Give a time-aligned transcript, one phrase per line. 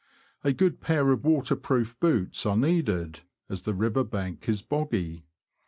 [0.43, 3.19] A good pair of water proof boots are needed,
[3.49, 5.27] as the river bank is boggy.